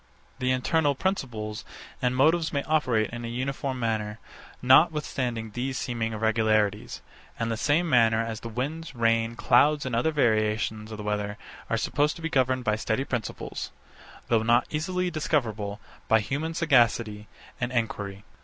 The 0.39 0.49
internal 0.49 0.95
principles 0.95 1.63
and 2.01 2.15
motives 2.15 2.51
may 2.51 2.63
operate 2.63 3.11
in 3.11 3.23
a 3.23 3.27
uniform 3.27 3.79
manner, 3.79 4.17
notwithstanding 4.59 5.51
these 5.51 5.77
seeming 5.77 6.11
irregularities; 6.11 7.03
in 7.39 7.49
the 7.49 7.55
same 7.55 7.87
manner 7.87 8.19
as 8.19 8.39
the 8.39 8.49
winds, 8.49 8.95
rain, 8.95 9.35
clouds, 9.35 9.85
and 9.85 9.95
other 9.95 10.09
variations 10.09 10.89
of 10.91 10.97
the 10.97 11.03
weather 11.03 11.37
are 11.69 11.77
supposed 11.77 12.15
to 12.15 12.23
be 12.23 12.29
governed 12.29 12.63
by 12.63 12.77
steady 12.77 13.03
principles; 13.03 13.71
though 14.27 14.41
not 14.41 14.65
easily 14.71 15.11
discoverable 15.11 15.79
by 16.07 16.19
human 16.19 16.55
sagacity 16.55 17.27
and 17.61 17.71
enquiry. 17.71 18.23